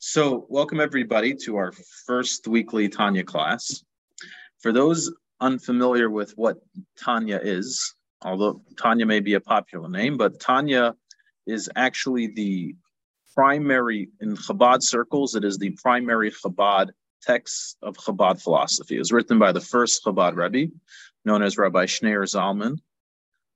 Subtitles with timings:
[0.00, 1.72] So, welcome everybody to our
[2.06, 3.82] first weekly Tanya class.
[4.60, 6.58] For those unfamiliar with what
[6.96, 10.94] Tanya is, although Tanya may be a popular name, but Tanya
[11.48, 12.76] is actually the
[13.34, 16.90] primary, in Chabad circles, it is the primary Chabad
[17.20, 18.94] text of Chabad philosophy.
[18.94, 20.72] It was written by the first Chabad Rebbe,
[21.24, 22.78] known as Rabbi Schneur Zalman.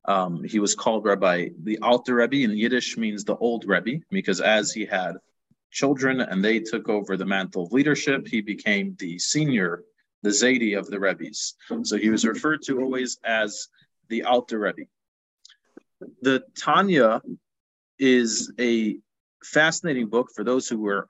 [0.07, 4.41] Um, he was called Rabbi, the Alter Rebbe in Yiddish means the old Rebbe, because
[4.41, 5.19] as he had
[5.73, 8.29] children and they took over the mantle of leadership.
[8.29, 9.83] He became the senior,
[10.23, 11.55] the Zaidi of the Rebbe's.
[11.83, 13.69] So he was referred to always as
[14.09, 14.83] the Alter Rebbe.
[16.21, 17.23] The Tanya
[17.99, 18.99] is a
[19.43, 21.09] fascinating book for those who were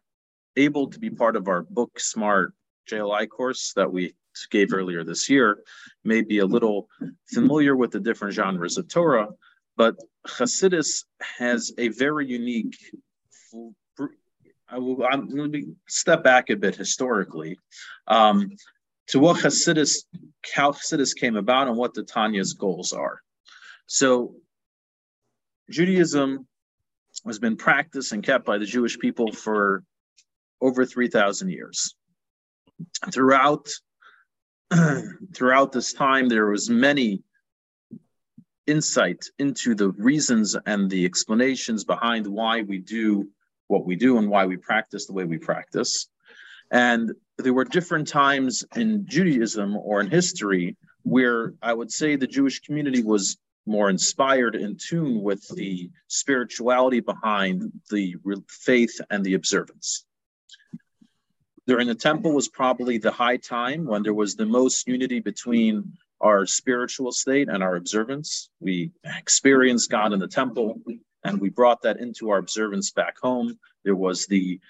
[0.57, 2.55] able to be part of our Book Smart
[2.91, 4.15] JLI course that we
[4.51, 5.63] gave earlier this year,
[6.05, 6.89] may be a little
[7.33, 9.29] familiar with the different genres of Torah,
[9.77, 11.05] but Hasidus
[11.39, 12.77] has a very unique
[14.73, 17.59] I will, I'm going to step back a bit historically
[18.07, 18.53] um,
[19.09, 20.05] to what Hasidus,
[20.55, 23.21] how Hasidus came about and what the Tanya's goals are.
[23.87, 24.37] So,
[25.71, 26.47] Judaism
[27.27, 29.85] has been practiced and kept by the Jewish people for
[30.61, 31.95] over 3,000 years.
[33.13, 33.69] Throughout,
[35.35, 37.23] throughout this time, there was many
[38.67, 43.29] insight into the reasons and the explanations behind why we do
[43.73, 46.09] what we do and why we practice the way we practice.
[46.71, 52.27] And there were different times in Judaism or in history where I would say the
[52.27, 58.17] Jewish community was more inspired, in tune with the spirituality behind the
[58.49, 60.05] faith and the observance.
[61.67, 65.97] During the temple was probably the high time when there was the most unity between
[66.21, 68.51] our spiritual state and our observance.
[68.61, 70.81] We experienced God in the temple
[71.25, 73.59] and we brought that into our observance back home.
[73.85, 74.61] There was the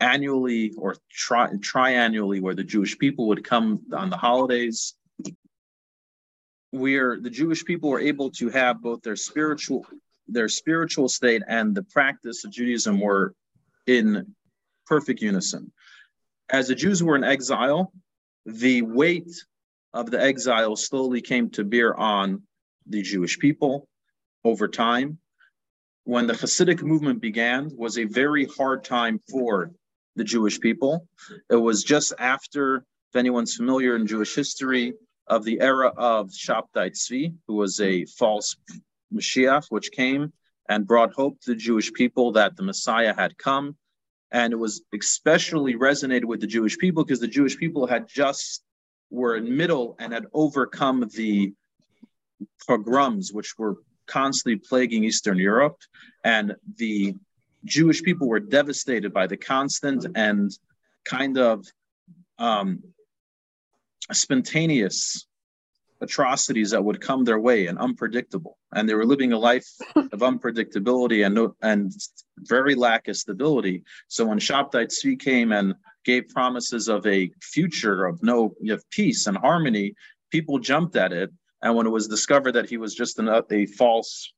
[0.00, 4.94] annually or tri- triannually where the Jewish people would come on the holidays,
[6.70, 9.86] where the Jewish people were able to have both their spiritual
[10.28, 13.32] their spiritual state and the practice of Judaism were
[13.86, 14.34] in
[14.86, 15.70] perfect unison.
[16.50, 17.92] As the Jews were in exile,
[18.44, 19.30] the weight
[19.92, 22.42] of the exile slowly came to bear on
[22.86, 23.88] the Jewish people
[24.44, 25.18] over time
[26.06, 29.72] when the Hasidic movement began was a very hard time for
[30.14, 31.08] the Jewish people.
[31.50, 32.76] It was just after,
[33.10, 34.94] if anyone's familiar in Jewish history,
[35.26, 38.56] of the era of Shabtai Tzvi, who was a false
[39.12, 40.32] Mashiach, which came
[40.68, 43.76] and brought hope to the Jewish people that the Messiah had come.
[44.30, 48.62] And it was especially resonated with the Jewish people because the Jewish people had just
[49.10, 51.52] were in middle and had overcome the
[52.64, 55.78] pogroms, which were constantly plaguing Eastern Europe,
[56.24, 57.14] and the
[57.64, 60.50] Jewish people were devastated by the constant and
[61.04, 61.64] kind of
[62.38, 62.82] um,
[64.12, 65.26] spontaneous
[66.00, 68.58] atrocities that would come their way and unpredictable.
[68.72, 69.66] And they were living a life
[69.96, 71.92] of unpredictability and no, and
[72.38, 73.82] very lack of stability.
[74.08, 75.74] So when Shabtai Tzvi came and
[76.04, 79.94] gave promises of a future of no of peace and harmony,
[80.30, 81.30] people jumped at it
[81.62, 84.32] and when it was discovered that he was just an, uh, a false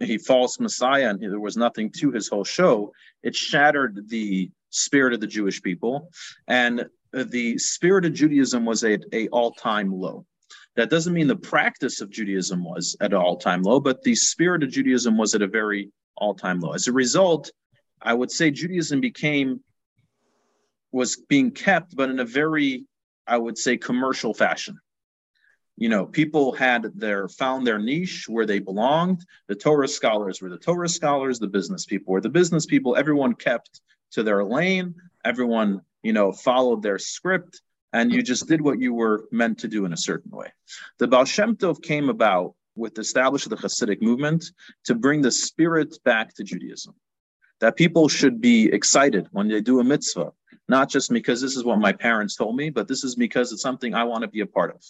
[0.00, 2.92] a false messiah and there was nothing to his whole show,
[3.22, 6.10] it shattered the spirit of the Jewish people.
[6.46, 10.26] And the spirit of Judaism was at a all-time low.
[10.76, 14.62] That doesn't mean the practice of Judaism was at an all-time low, but the spirit
[14.62, 16.72] of Judaism was at a very all-time low.
[16.72, 17.50] As a result,
[18.02, 19.60] I would say Judaism became
[20.90, 22.84] was being kept, but in a very,
[23.26, 24.78] I would say, commercial fashion
[25.78, 29.24] you know people had their found their niche where they belonged.
[29.46, 32.96] The torah scholars were the torah scholars the business people were the business people.
[32.96, 33.80] Everyone kept
[34.12, 34.94] to their lane.
[35.24, 37.62] Everyone you know followed their script
[37.92, 40.52] and you just did what you were meant to do in a certain way.
[40.98, 44.44] The Baal Shem Tov came about with the establishment of the Hasidic movement
[44.84, 46.94] to bring the spirit back to Judaism
[47.60, 50.32] that people should be excited when they do a mitzvah
[50.68, 53.62] not just because this is what my parents told me, but this is because it's
[53.62, 54.82] something I want to be a part of.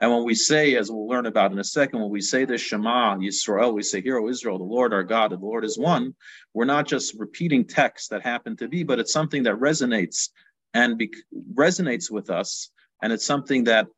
[0.00, 2.56] And when we say, as we'll learn about in a second, when we say the
[2.56, 6.14] Shema Yisrael, we say, Hear, O Israel, the Lord our God, the Lord is one.
[6.54, 10.30] We're not just repeating texts that happen to be, but it's something that resonates
[10.72, 11.12] and be-
[11.54, 12.70] resonates with us,
[13.02, 13.88] and it's something that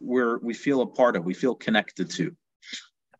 [0.00, 2.36] we're we feel a part of, we feel connected to.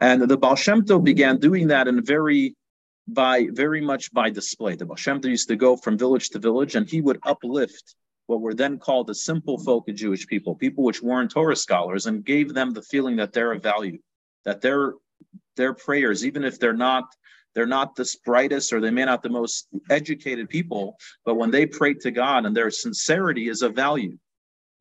[0.01, 2.55] And the Baal Shem Tov began doing that in very
[3.09, 4.77] by very much by display.
[4.77, 7.97] The Baal used to go from village to village, and he would uplift
[8.27, 12.07] what were then called the simple folk of Jewish people, people which weren't Torah scholars,
[12.07, 13.99] and gave them the feeling that they're of value,
[14.45, 14.95] that their
[15.57, 17.05] their prayers, even if they're not
[17.55, 21.67] they're not the brightest or they may not the most educated people, but when they
[21.67, 24.17] pray to God and their sincerity is of value.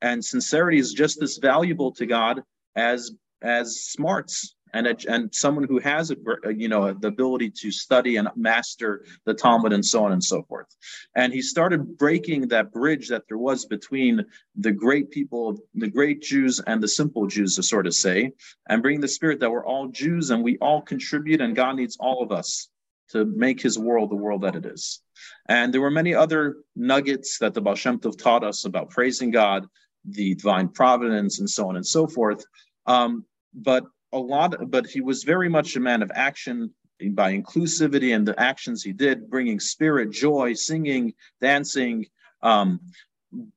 [0.01, 2.43] And sincerity is just as valuable to God
[2.75, 6.15] as as smarts and a, and someone who has a
[6.53, 10.43] you know the ability to study and master the Talmud and so on and so
[10.43, 10.67] forth.
[11.15, 14.23] And he started breaking that bridge that there was between
[14.55, 18.31] the great people, the great Jews, and the simple Jews, to sort of say,
[18.69, 21.97] and bring the spirit that we're all Jews and we all contribute, and God needs
[21.99, 22.69] all of us
[23.09, 25.01] to make His world the world that it is.
[25.49, 29.31] And there were many other nuggets that the Baal Shem Tov taught us about praising
[29.31, 29.65] God,
[30.05, 32.45] the divine providence, and so on and so forth.
[32.85, 36.73] Um, but a lot, but he was very much a man of action
[37.11, 42.05] by inclusivity and the actions he did, bringing spirit, joy, singing, dancing,
[42.41, 42.79] um,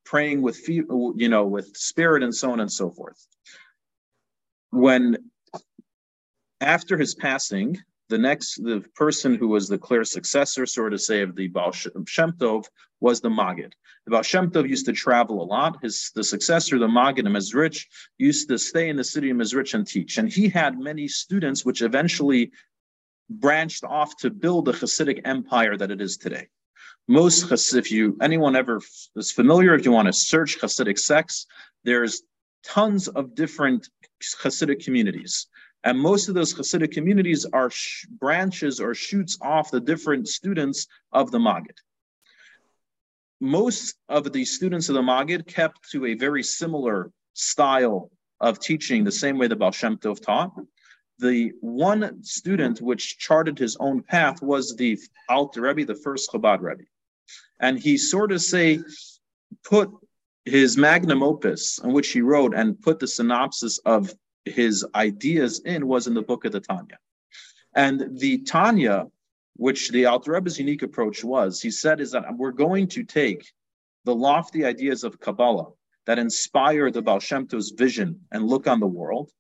[0.05, 3.27] praying with you know with spirit and so on and so forth.
[4.71, 5.31] When
[6.61, 7.79] after his passing,
[8.11, 11.73] the next the person who was the clear successor, sort of say, of the Baal
[11.73, 12.67] Shem Tov
[13.01, 13.73] was the Magid.
[14.05, 15.79] The Baal Shem Tov used to travel a lot.
[15.83, 17.87] His the successor, the Magid of Mezrich,
[18.19, 20.19] used to stay in the city of Mezrich and teach.
[20.19, 22.51] And he had many students, which eventually
[23.31, 26.49] branched off to build the Hasidic empire that it is today.
[27.07, 28.81] Most if you anyone ever
[29.17, 31.47] is familiar, if you want to search Hasidic sects,
[31.85, 32.23] there's
[32.65, 33.89] tons of different
[34.43, 35.47] Hasidic communities.
[35.83, 40.87] And most of those Hasidic communities are sh- branches or shoots off the different students
[41.13, 41.79] of the Magid.
[43.41, 48.11] Most of the students of the Magid kept to a very similar style
[48.41, 50.53] of teaching, the same way the Baal Shem Tov taught.
[51.19, 54.99] The one student which charted his own path was the
[55.29, 56.85] Alter Rebbe, the first Chabad Rebbe.
[57.61, 58.81] And he sort of say,
[59.65, 59.91] put
[60.45, 64.15] his magnum opus in which he wrote and put the synopsis of
[64.45, 66.99] his ideas in was in the book of the Tanya.
[67.75, 69.07] And the Tanya,
[69.57, 73.51] which the Alter Rebbe's unique approach was, he said, is that we're going to take
[74.05, 75.69] the lofty ideas of Kabbalah
[76.07, 79.31] that inspire the Baal Shem Tov's vision and look on the world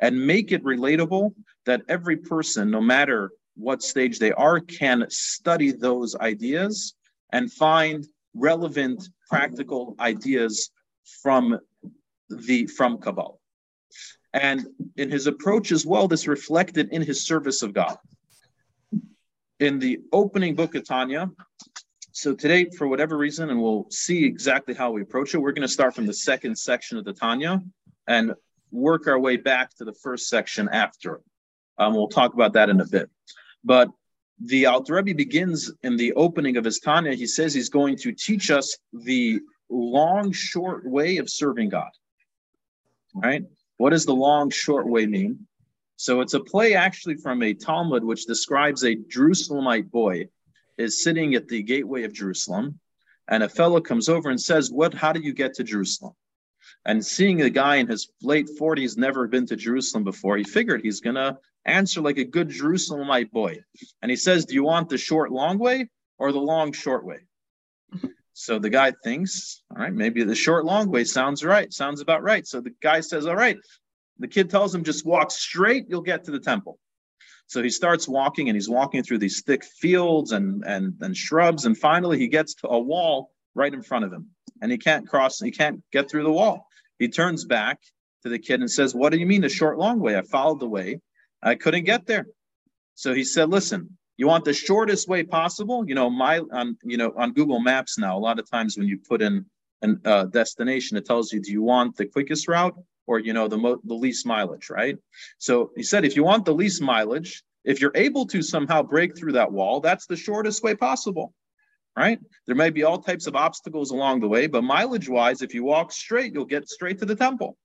[0.00, 1.32] and make it relatable
[1.66, 6.94] that every person, no matter what stage they are, can study those ideas
[7.32, 10.70] and find relevant practical ideas
[11.22, 11.58] from
[12.28, 13.39] the from Kabbalah.
[14.32, 14.66] And
[14.96, 17.96] in his approach as well, this reflected in his service of God.
[19.58, 21.30] In the opening book of Tanya,
[22.12, 25.66] so today, for whatever reason, and we'll see exactly how we approach it, we're going
[25.66, 27.62] to start from the second section of the Tanya
[28.08, 28.34] and
[28.72, 31.20] work our way back to the first section after.
[31.78, 33.08] Um, we'll talk about that in a bit.
[33.64, 33.88] But
[34.42, 37.14] the Alter Rebbe begins in the opening of his Tanya.
[37.14, 41.90] He says he's going to teach us the long, short way of serving God.
[43.14, 43.44] Right?
[43.80, 45.46] What does the long, short way mean?
[45.96, 50.28] So it's a play actually from a Talmud which describes a Jerusalemite boy
[50.76, 52.78] is sitting at the gateway of Jerusalem,
[53.26, 54.92] and a fellow comes over and says, "What?
[54.92, 56.12] How do you get to Jerusalem?"
[56.84, 60.82] And seeing a guy in his late forties never been to Jerusalem before, he figured
[60.82, 63.64] he's gonna answer like a good Jerusalemite boy,
[64.02, 65.88] and he says, "Do you want the short, long way
[66.18, 67.20] or the long, short way?"
[68.40, 72.22] So the guy thinks, all right, maybe the short long way sounds right, sounds about
[72.22, 72.46] right.
[72.46, 73.58] So the guy says, all right.
[74.18, 76.78] The kid tells him, just walk straight, you'll get to the temple.
[77.48, 81.66] So he starts walking and he's walking through these thick fields and, and, and shrubs.
[81.66, 84.30] And finally, he gets to a wall right in front of him
[84.62, 86.66] and he can't cross, he can't get through the wall.
[86.98, 87.78] He turns back
[88.22, 90.16] to the kid and says, What do you mean the short long way?
[90.16, 91.00] I followed the way,
[91.42, 92.26] I couldn't get there.
[92.94, 95.82] So he said, Listen, you want the shortest way possible.
[95.88, 98.86] You know, my on you know on Google Maps now, a lot of times when
[98.86, 99.46] you put in
[99.82, 103.48] a uh, destination, it tells you, do you want the quickest route or you know
[103.48, 104.98] the mo- the least mileage, right?
[105.38, 109.16] So he said, if you want the least mileage, if you're able to somehow break
[109.16, 111.32] through that wall, that's the shortest way possible,
[111.96, 112.18] right?
[112.46, 115.64] There may be all types of obstacles along the way, but mileage wise, if you
[115.64, 117.56] walk straight, you'll get straight to the temple.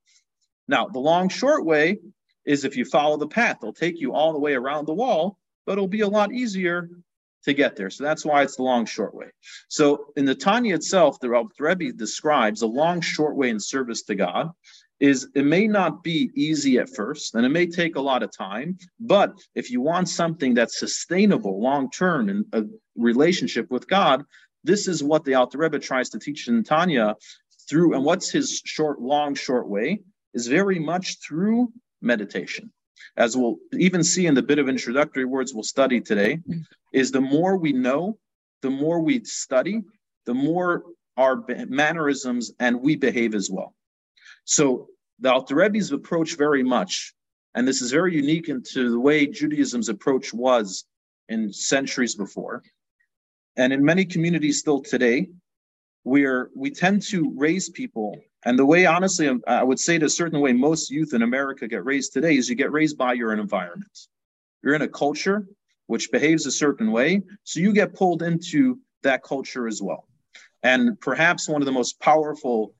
[0.69, 2.00] Now, the long short way
[2.45, 5.38] is if you follow the path, they'll take you all the way around the wall
[5.65, 6.89] but it'll be a lot easier
[7.45, 7.89] to get there.
[7.89, 9.27] So that's why it's the long short way.
[9.67, 11.29] So in the Tanya itself, the
[11.60, 14.51] Rebbe describes a long short way in service to God
[15.00, 18.36] is it may not be easy at first and it may take a lot of
[18.36, 22.63] time, but if you want something that's sustainable long term in a
[22.95, 24.24] relationship with God,
[24.63, 27.15] this is what the Alter Rebbe tries to teach in Tanya
[27.69, 30.00] through, and what's his short, long, short way
[30.34, 32.72] is very much through meditation
[33.17, 36.39] as we'll even see in the bit of introductory words we'll study today,
[36.93, 38.17] is the more we know,
[38.62, 39.83] the more we study,
[40.25, 40.83] the more
[41.17, 43.74] our mannerisms and we behave as well.
[44.43, 47.13] So the Alter Rebbe's approach very much,
[47.53, 50.85] and this is very unique into the way Judaism's approach was
[51.29, 52.63] in centuries before.
[53.55, 55.29] And in many communities still today,
[56.05, 58.17] we're we tend to raise people.
[58.45, 61.24] And the way honestly um, i would say to a certain way most youth in
[61.24, 63.97] america get raised today is you get raised by your environment.
[64.63, 65.47] You're in a culture
[65.88, 70.07] which behaves a certain way so you get pulled into that culture as well.
[70.63, 72.74] And perhaps one of the most powerful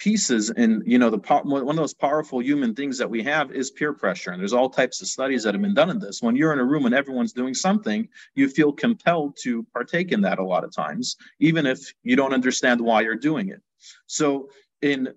[0.00, 3.70] pieces and you know the one of those powerful human things that we have is
[3.70, 6.34] peer pressure and there's all types of studies that have been done in this when
[6.34, 10.38] you're in a room and everyone's doing something you feel compelled to partake in that
[10.38, 13.60] a lot of times even if you don't understand why you're doing it
[14.06, 14.48] so
[14.80, 15.08] in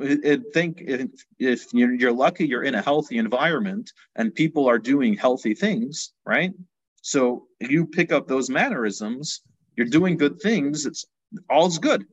[0.00, 5.14] I think if if you're lucky, you're in a healthy environment and people are doing
[5.14, 6.52] healthy things, right?
[7.02, 9.42] So you pick up those mannerisms,
[9.76, 10.86] you're doing good things.
[10.86, 11.04] It's
[11.50, 12.06] all's good.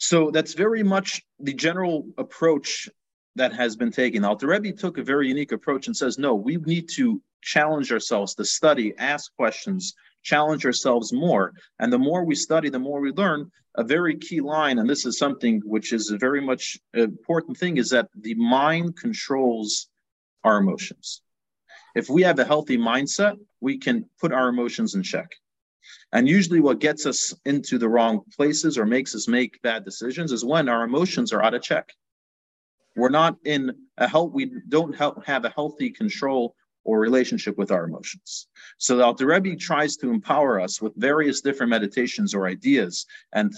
[0.00, 2.88] So that's very much the general approach
[3.36, 4.24] that has been taken.
[4.24, 8.34] Alter Rebbe took a very unique approach and says, no, we need to challenge ourselves
[8.34, 11.52] to study, ask questions, challenge ourselves more.
[11.78, 13.50] And the more we study, the more we learn.
[13.76, 17.76] A very key line, and this is something which is a very much important thing,
[17.76, 19.88] is that the mind controls
[20.44, 21.20] our emotions.
[21.94, 25.28] If we have a healthy mindset, we can put our emotions in check.
[26.12, 30.32] And usually, what gets us into the wrong places or makes us make bad decisions
[30.32, 31.92] is when our emotions are out of check.
[32.96, 37.70] We're not in a help, we don't help, have a healthy control or relationship with
[37.70, 38.48] our emotions.
[38.78, 43.52] So the Alter Rebbe tries to empower us with various different meditations or ideas and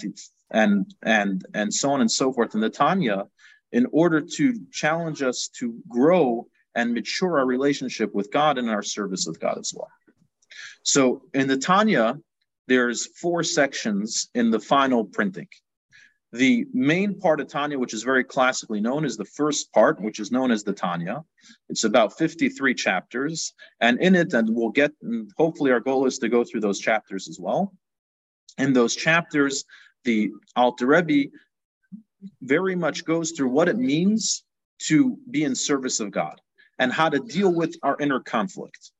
[0.51, 3.25] and and and so on and so forth in the Tanya
[3.71, 8.83] in order to challenge us to grow and mature our relationship with God and our
[8.83, 9.89] service with God as well.
[10.83, 12.19] So in the Tanya,
[12.67, 15.47] there's four sections in the final printing.
[16.33, 20.19] The main part of Tanya, which is very classically known, is the first part, which
[20.19, 21.23] is known as the Tanya.
[21.69, 23.53] It's about 53 chapters.
[23.81, 26.79] And in it, and we'll get, and hopefully, our goal is to go through those
[26.79, 27.73] chapters as well.
[28.57, 29.63] In those chapters,
[30.05, 31.29] the Alter Rebbe
[32.41, 34.43] very much goes through what it means
[34.87, 36.41] to be in service of God
[36.79, 38.91] and how to deal with our inner conflict.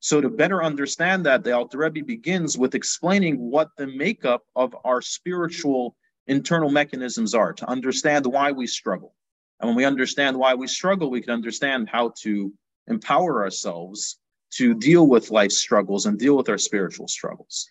[0.00, 4.74] So to better understand that, the Alter Rebbe begins with explaining what the makeup of
[4.84, 9.14] our spiritual internal mechanisms are, to understand why we struggle.
[9.60, 12.52] And when we understand why we struggle, we can understand how to
[12.88, 14.18] empower ourselves
[14.52, 17.68] to deal with life's struggles and deal with our spiritual struggles.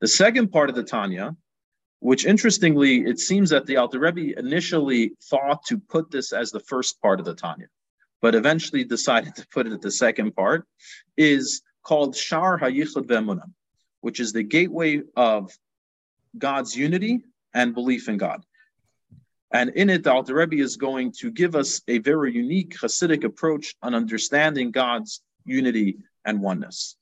[0.00, 1.36] The second part of the Tanya,
[2.00, 6.60] which interestingly, it seems that the Alter Rebbe initially thought to put this as the
[6.60, 7.66] first part of the Tanya
[8.20, 10.66] but eventually decided to put it at the second part,
[11.16, 13.50] is called Shar HaYichud Ve'emunah,
[14.00, 15.56] which is the gateway of
[16.36, 18.44] God's unity and belief in God.
[19.50, 23.24] And in it, the Alter Rebbe is going to give us a very unique Hasidic
[23.24, 26.96] approach on understanding God's unity and oneness,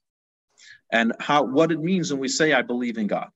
[0.93, 3.31] and how what it means when we say "I believe in God."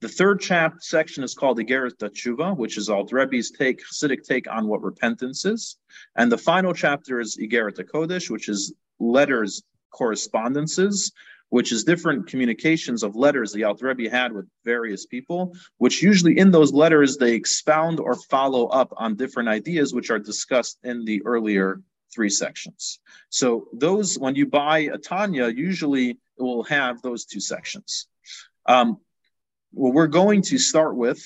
[0.00, 4.48] The third chapter section is called Igeret Tshuva, which is Alter Rebbe's take, Hasidic take
[4.48, 5.76] on what repentance is.
[6.14, 11.10] And the final chapter is Igeret Kodesh, which is letters, correspondences,
[11.48, 16.38] which is different communications of letters the Alter Rebbe had with various people, which usually
[16.38, 21.04] in those letters they expound or follow up on different ideas which are discussed in
[21.04, 21.80] the earlier
[22.14, 23.00] three sections.
[23.30, 28.06] So those, when you buy a Tanya, usually it will have those two sections.
[28.66, 28.98] Um,
[29.72, 31.22] what we're going to start with,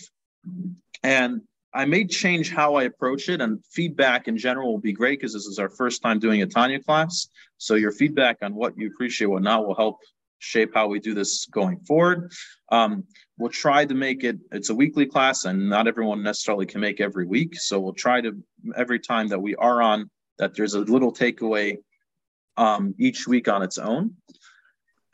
[1.02, 1.42] and
[1.75, 5.32] I may change how I approach it, and feedback in general will be great because
[5.32, 7.28] this is our first time doing a Tanya class.
[7.56, 9.99] So your feedback on what you appreciate, what not, will help
[10.38, 12.32] shape how we do this going forward.
[12.70, 13.04] Um,
[13.38, 14.38] we'll try to make it.
[14.50, 17.54] It's a weekly class, and not everyone necessarily can make every week.
[17.54, 18.37] So we'll try to
[18.76, 21.78] every time that we are on that there's a little takeaway
[22.56, 24.16] um, each week on its own.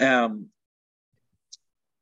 [0.01, 0.47] Um,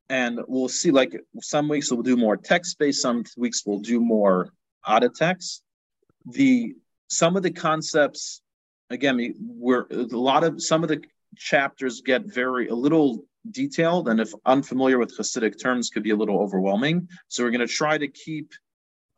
[0.08, 4.00] and we'll see like some weeks we'll do more text based some weeks we'll do
[4.00, 4.52] more
[4.86, 5.62] out of text.
[6.26, 6.74] The
[7.08, 8.42] some of the concepts
[8.90, 11.02] again we're a lot of some of the
[11.36, 16.16] chapters get very a little detailed and if unfamiliar with hasidic terms could be a
[16.16, 17.08] little overwhelming.
[17.28, 18.52] So we're going to try to keep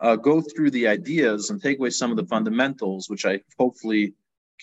[0.00, 4.14] uh, go through the ideas and take away some of the fundamentals which i hopefully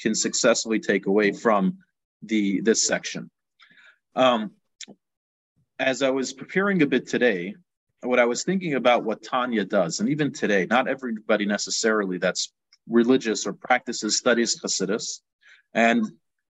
[0.02, 1.78] can successfully take away from
[2.22, 3.30] the this section.
[4.16, 4.52] Um,
[5.80, 7.56] as I was preparing a bit today,
[8.02, 12.54] what I was thinking about what Tanya does, and even today, not everybody necessarily that's
[12.88, 15.22] religious or practices studies Hasidus,
[15.74, 16.06] and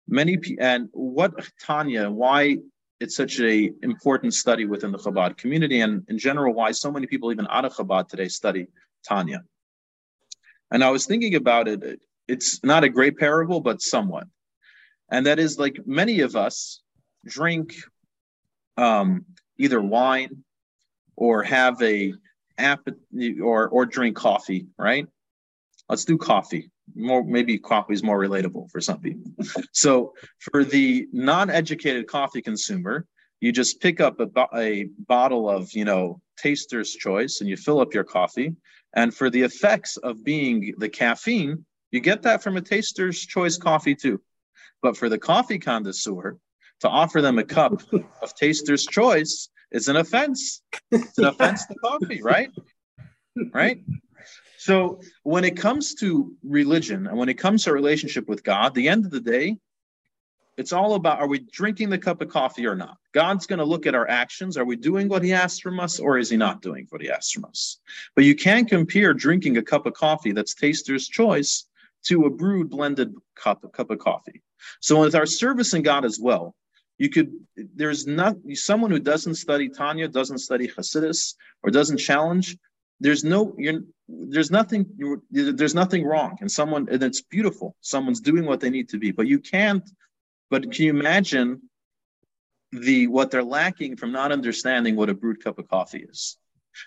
[0.07, 2.57] many and what Tanya, why
[2.99, 7.07] it's such a important study within the Chabad community, and in general, why so many
[7.07, 8.67] people even out of Chabad today study
[9.07, 9.43] Tanya.
[10.71, 11.99] And I was thinking about it.
[12.27, 14.27] It's not a great parable, but somewhat.
[15.09, 16.81] And that is like many of us
[17.25, 17.73] drink
[18.79, 19.25] um,
[19.57, 20.43] either wine
[21.15, 22.13] or have a
[22.57, 22.87] app
[23.41, 25.05] or or drink coffee, right?
[25.89, 26.71] Let's do coffee.
[26.95, 29.31] More maybe coffee is more relatable for some people.
[29.73, 33.05] so for the non-educated coffee consumer,
[33.41, 37.79] you just pick up a, a bottle of you know taster's choice and you fill
[37.79, 38.55] up your coffee.
[38.95, 43.57] And for the effects of being the caffeine, you get that from a taster's choice
[43.57, 44.19] coffee too.
[44.81, 46.37] But for the coffee connoisseur,
[46.81, 47.81] to offer them a cup
[48.21, 50.61] of taster's choice is an offense.
[50.91, 52.49] It's an offense to coffee, right?
[53.53, 53.83] Right?
[54.57, 58.89] So when it comes to religion and when it comes to relationship with God, the
[58.89, 59.57] end of the day,
[60.57, 62.97] it's all about are we drinking the cup of coffee or not?
[63.13, 64.57] God's going to look at our actions.
[64.57, 67.09] Are we doing what he asks from us or is he not doing what he
[67.09, 67.79] asks from us?
[68.13, 71.65] But you can't compare drinking a cup of coffee that's taster's choice
[72.07, 74.41] to a brewed blended cup, cup of coffee.
[74.81, 76.55] So with our service in God as well,
[76.99, 82.57] you could there's not someone who doesn't study Tanya, doesn't study Hasidus, or doesn't challenge.
[82.99, 84.85] There's no you're there's nothing
[85.31, 87.75] there's nothing wrong, and someone and it's beautiful.
[87.81, 89.89] Someone's doing what they need to be, but you can't.
[90.51, 91.61] But can you imagine
[92.71, 96.37] the what they're lacking from not understanding what a brewed cup of coffee is?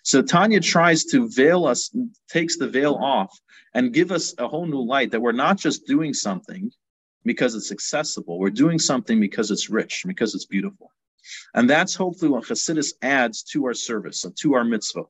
[0.04, 1.90] So Tanya tries to veil us,
[2.28, 3.37] takes the veil off,
[3.75, 6.71] and give us a whole new light that we're not just doing something
[7.25, 8.38] because it's accessible.
[8.38, 10.91] We're doing something because it's rich, because it's beautiful.
[11.55, 15.07] And that's hopefully what Hasidus adds to our service, to our mitzvot.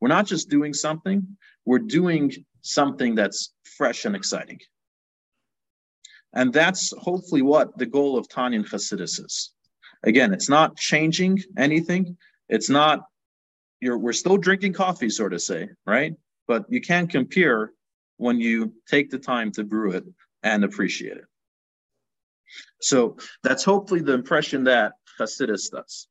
[0.00, 4.60] We're not just doing something, we're doing something that's fresh and exciting.
[6.34, 9.52] And that's hopefully what the goal of Tanya and Hasidus is.
[10.02, 12.16] Again, it's not changing anything.
[12.48, 13.06] It's not,
[13.80, 16.14] you're, we're still drinking coffee, sort of say, right?
[16.46, 17.72] But you can't compare
[18.18, 20.04] when you take the time to brew it
[20.42, 21.24] and appreciate it.
[22.80, 26.08] So that's hopefully the impression that Hasidus does.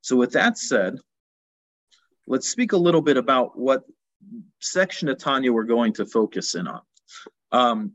[0.00, 0.98] So with that said,
[2.26, 3.84] let's speak a little bit about what
[4.60, 6.80] section of Tanya we're going to focus in on.
[7.52, 7.92] Um,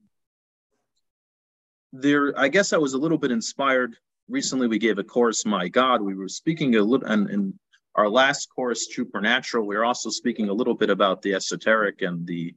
[1.91, 3.95] there, I guess I was a little bit inspired.
[4.27, 6.01] Recently, we gave a course, My God.
[6.01, 7.53] We were speaking a little, and, and
[7.95, 12.25] our last course, Supernatural, we are also speaking a little bit about the esoteric and
[12.25, 12.55] the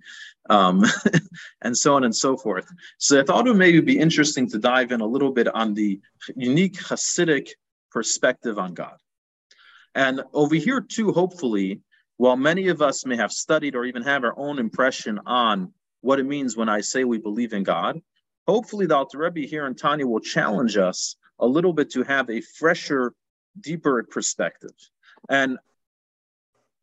[0.49, 0.85] um,
[1.62, 2.66] and so on and so forth.
[2.99, 5.75] So I thought it would maybe be interesting to dive in a little bit on
[5.75, 6.01] the
[6.35, 7.51] unique Hasidic
[7.90, 8.96] perspective on God.
[9.94, 11.81] And over here too, hopefully,
[12.16, 16.20] while many of us may have studied or even have our own impression on what
[16.20, 18.01] it means when I say we believe in God,
[18.46, 22.31] hopefully the Alter Rebbe here in Tanya will challenge us a little bit to have
[22.31, 23.12] a fresher,
[23.61, 24.70] deeper perspective.
[25.28, 25.58] And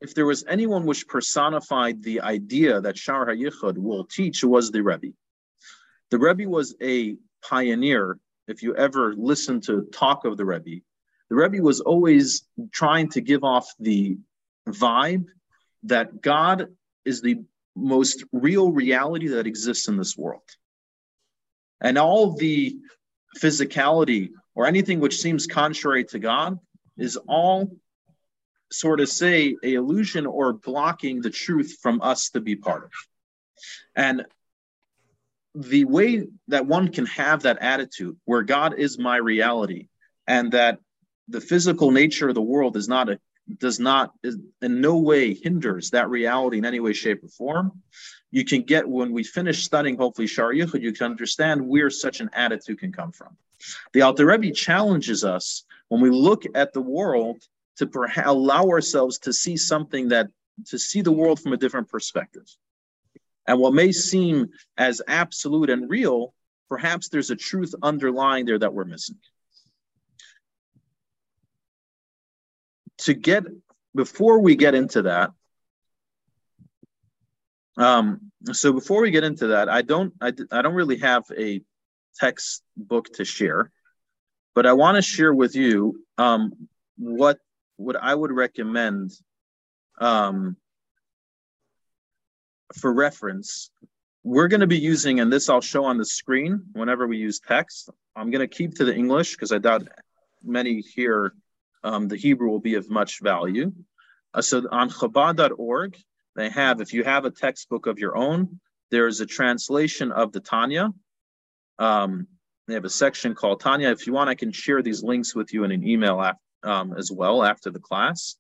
[0.01, 4.82] if there was anyone which personified the idea that Shar HaYichud will teach, was the
[4.82, 5.13] Rebbe.
[6.12, 8.19] The Rebbe was a pioneer.
[8.47, 10.82] If you ever listen to talk of the Rebbe,
[11.29, 14.17] the Rebbe was always trying to give off the
[14.67, 15.27] vibe
[15.84, 16.67] that God
[17.06, 17.43] is the
[17.75, 20.43] most real reality that exists in this world.
[21.82, 22.77] And all the
[23.39, 26.60] physicality or anything which seems contrary to God
[26.97, 27.75] is all
[28.73, 32.91] sort of say a illusion or blocking the truth from us to be part of.
[33.95, 34.25] And
[35.55, 39.88] the way that one can have that attitude where God is my reality
[40.27, 40.79] and that
[41.27, 43.19] the physical nature of the world is not a
[43.59, 47.71] does not is in no way hinders that reality in any way, shape, or form.
[48.31, 52.21] You can get when we finish studying, hopefully Shar Yichud, you can understand where such
[52.21, 53.36] an attitude can come from.
[53.91, 57.43] The Alter Rebbe challenges us when we look at the world
[57.77, 60.27] to perha- allow ourselves to see something that
[60.67, 62.45] to see the world from a different perspective.
[63.47, 66.33] And what may seem as absolute and real,
[66.69, 69.17] perhaps there's a truth underlying there that we're missing.
[72.99, 73.43] To get
[73.95, 75.31] before we get into that,
[77.77, 81.62] um, so before we get into that, I don't I, I don't really have a
[82.15, 83.71] textbook to share,
[84.53, 86.53] but I want to share with you um,
[86.97, 87.39] what
[87.77, 89.12] what I would recommend
[89.99, 90.57] um,
[92.75, 93.69] for reference,
[94.23, 97.39] we're going to be using, and this I'll show on the screen whenever we use
[97.39, 97.89] text.
[98.15, 99.88] I'm going to keep to the English because I doubt
[100.43, 101.33] many here
[101.83, 103.73] um, the Hebrew will be of much value.
[104.33, 105.97] Uh, so on Chabad.org,
[106.36, 108.59] they have, if you have a textbook of your own,
[108.91, 110.89] there's a translation of the Tanya.
[111.79, 112.27] Um,
[112.67, 113.89] they have a section called Tanya.
[113.89, 116.93] If you want, I can share these links with you in an email after um,
[116.97, 118.36] as well after the class.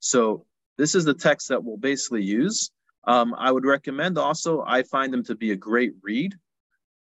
[0.00, 0.44] So
[0.76, 2.70] this is the text that we'll basically use.
[3.04, 6.34] Um, I would recommend also, I find them to be a great read.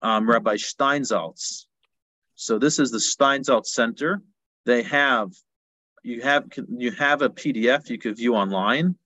[0.03, 1.67] Um, Rabbi Steinsaltz
[2.35, 4.23] So this is the Steinsaltz Center.
[4.65, 5.31] They have
[6.03, 8.97] you have you have a PDF you could view online,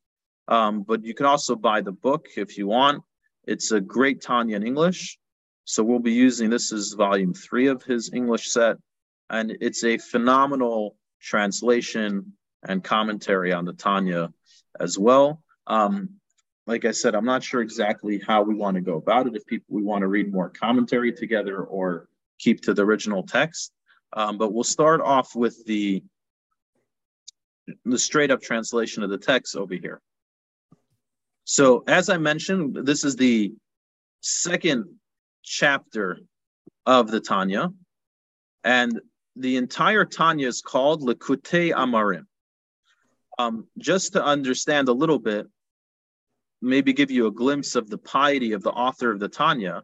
[0.48, 3.02] um, but you can also buy the book if you want.
[3.46, 5.18] It's a great Tanya in English.
[5.64, 8.76] So we'll be using this is volume three of his English set,
[9.30, 12.32] and it's a phenomenal translation
[12.66, 14.32] and commentary on the Tanya
[14.78, 15.42] as well.
[15.66, 16.10] Um,
[16.66, 19.34] like I said, I'm not sure exactly how we want to go about it.
[19.34, 23.72] If people we want to read more commentary together or keep to the original text,
[24.12, 26.02] um, but we'll start off with the
[27.84, 30.00] the straight up translation of the text over here.
[31.44, 33.52] So, as I mentioned, this is the
[34.20, 34.84] second
[35.42, 36.18] chapter
[36.86, 37.72] of the Tanya,
[38.64, 39.00] and
[39.40, 42.26] the entire Tanya is called Likutei Amarim.
[43.38, 45.46] Um, just to understand a little bit,
[46.60, 49.82] maybe give you a glimpse of the piety of the author of the Tanya,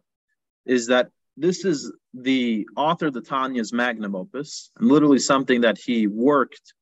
[0.65, 5.79] is that this is the author of the Tanya's magnum opus, and literally something that
[5.79, 6.73] he worked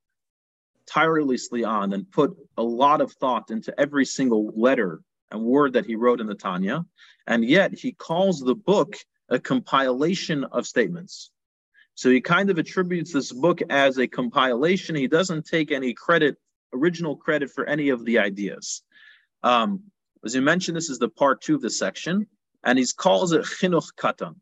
[0.85, 4.99] tirelessly on and put a lot of thought into every single letter
[5.31, 6.85] and word that he wrote in the Tanya.
[7.25, 8.97] And yet he calls the book
[9.29, 11.31] a compilation of statements.
[11.95, 14.95] So he kind of attributes this book as a compilation.
[14.95, 16.37] He doesn't take any credit,
[16.73, 18.83] original credit for any of the ideas.
[19.43, 19.83] Um,
[20.23, 22.27] as you mentioned, this is the part two of the section,
[22.63, 24.35] and he calls it chinuch katan,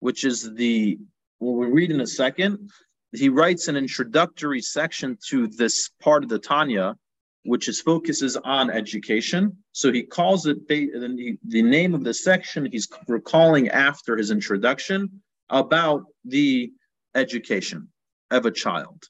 [0.00, 0.98] which is the
[1.38, 2.70] what we'll read in a second
[3.12, 6.96] he writes an introductory section to this part of the Tanya,
[7.44, 9.56] which is focuses on education.
[9.72, 15.22] So he calls it the, the name of the section he's recalling after his introduction
[15.48, 16.72] about the
[17.16, 17.88] education
[18.30, 19.02] of a child.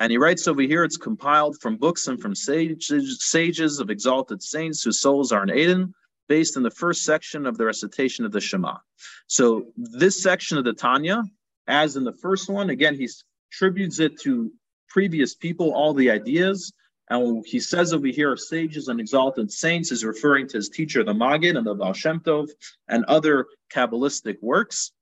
[0.00, 4.42] And he writes over here, it's compiled from books and from sages, sages of exalted
[4.42, 5.94] saints whose souls are in Eden,
[6.28, 8.78] based in the first section of the recitation of the Shema.
[9.26, 11.22] So this section of the Tanya
[11.68, 13.08] as in the first one, again, he
[13.50, 14.50] tributes it to
[14.88, 16.72] previous people, all the ideas.
[17.10, 21.14] And he says over here, sages and exalted saints is referring to his teacher, the
[21.14, 22.48] Maggid and the Baal Shem Tov,
[22.88, 24.92] and other Kabbalistic works.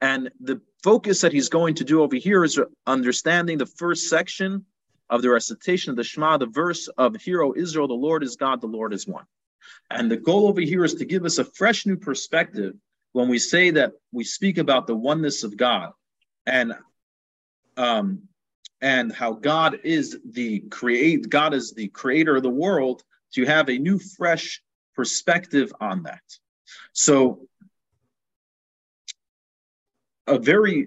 [0.00, 4.64] And the focus that he's going to do over here is understanding the first section
[5.10, 8.36] of the recitation of the Shema, the verse of Hear O Israel, the Lord is
[8.36, 9.24] God, the Lord is one.
[9.90, 12.74] And the goal over here is to give us a fresh new perspective
[13.12, 15.92] when we say that we speak about the oneness of God
[16.46, 16.74] and
[17.76, 18.22] um,
[18.80, 23.02] and how God is the create God is the creator of the world,
[23.34, 24.62] to have a new fresh
[24.94, 26.22] perspective on that.
[26.92, 27.47] So
[30.28, 30.86] a very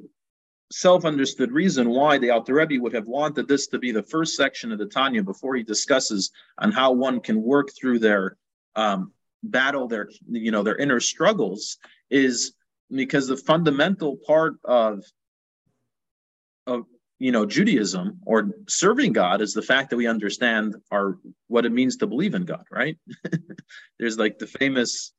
[0.71, 4.71] self-understood reason why the Alter Rebbe would have wanted this to be the first section
[4.71, 8.37] of the Tanya before he discusses on how one can work through their
[8.75, 9.11] um,
[9.43, 11.77] battle their you know their inner struggles
[12.09, 12.53] is
[12.89, 15.03] because the fundamental part of
[16.67, 16.85] of
[17.19, 21.71] you know Judaism or serving God is the fact that we understand our what it
[21.71, 22.97] means to believe in God, right?
[23.99, 25.11] There's like the famous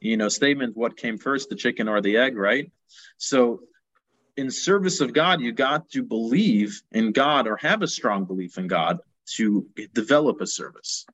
[0.00, 2.70] you know statement what came first the chicken or the egg, right?
[3.16, 3.60] So
[4.36, 8.58] in service of God you got to believe in God or have a strong belief
[8.58, 8.98] in God
[9.36, 11.04] to develop a service.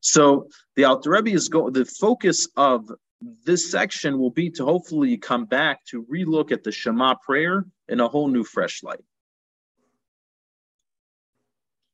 [0.00, 1.72] So the Alter Rebbe is going.
[1.72, 2.90] The focus of
[3.44, 8.00] this section will be to hopefully come back to relook at the Shema prayer in
[8.00, 9.00] a whole new, fresh light.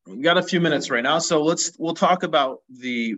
[0.07, 3.17] We got a few minutes right now, so let's we'll talk about the.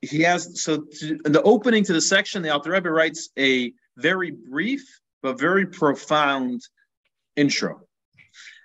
[0.00, 3.72] He has so to, in the opening to the section, the Alter Rebbe writes a
[3.96, 4.82] very brief
[5.22, 6.62] but very profound
[7.34, 7.82] intro,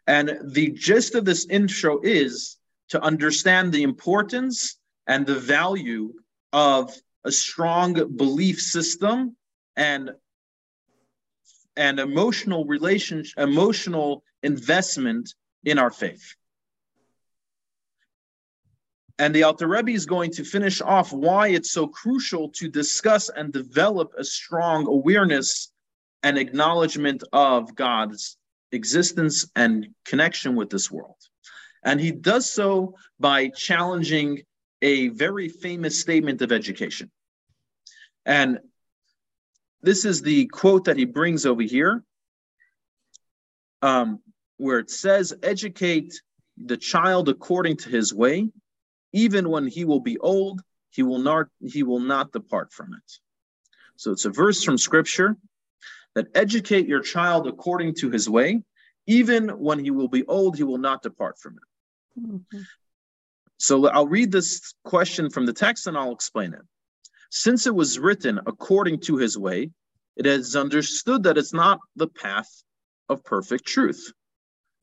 [0.06, 2.58] and the gist of this intro is
[2.90, 6.14] to understand the importance and the value
[6.52, 9.36] of a strong belief system
[9.76, 10.12] and
[11.76, 16.36] and emotional relationship emotional investment in our faith
[19.20, 23.30] and the Alter Rebbe is going to finish off why it's so crucial to discuss
[23.30, 25.72] and develop a strong awareness
[26.24, 28.38] and acknowledgement of God's
[28.72, 31.18] existence and connection with this world.
[31.84, 34.42] And he does so by challenging
[34.82, 37.12] a very famous statement of education.
[38.26, 38.60] And
[39.82, 42.04] this is the quote that he brings over here,
[43.82, 44.22] um,
[44.58, 46.14] where it says, Educate
[46.58, 48.50] the child according to his way,
[49.14, 53.12] even when he will be old, he will not he will not depart from it.
[53.96, 55.38] So it's a verse from scripture
[56.16, 58.62] that educate your child according to his way,
[59.08, 62.22] even when he will be old, he will not depart from it.
[62.22, 62.62] Mm-hmm.
[63.58, 66.62] So I'll read this question from the text and I'll explain it.
[67.32, 69.72] Since it was written according to his way,
[70.16, 72.50] it is understood that it's not the path
[73.10, 74.12] of perfect truth.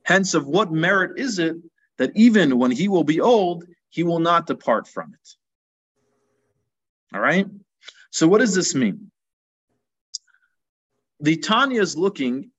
[0.04, 1.56] Hence, of what merit is it
[1.98, 5.30] that even when he will be old, he will not depart from it?
[7.14, 7.46] All right?
[8.10, 9.10] So, what does this mean?
[11.20, 12.50] The Tanya is looking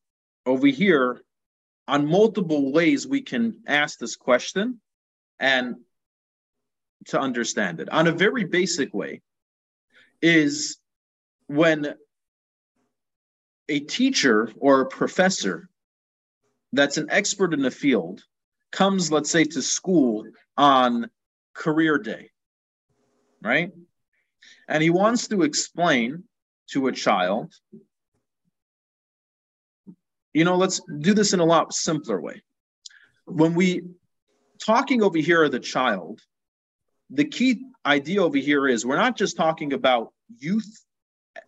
[0.45, 1.21] over here
[1.87, 4.79] on multiple ways we can ask this question
[5.39, 5.75] and
[7.07, 7.89] to understand it.
[7.89, 9.21] On a very basic way,
[10.21, 10.77] is
[11.47, 11.95] when
[13.67, 15.69] a teacher or a professor
[16.73, 18.23] that's an expert in the field
[18.71, 20.25] comes, let's say, to school
[20.57, 21.09] on
[21.53, 22.29] career day,
[23.41, 23.71] right?
[24.67, 26.23] And he wants to explain
[26.71, 27.53] to a child,
[30.33, 32.41] you know, let's do this in a lot simpler way.
[33.25, 33.83] When we
[34.59, 36.21] talking over here of the child,
[37.09, 40.85] the key idea over here is we're not just talking about youth